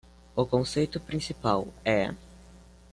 [0.35, 2.11] O conceito principal é